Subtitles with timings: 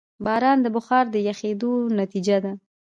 [0.25, 2.51] باران د بخار د یخېدو نتیجه ده.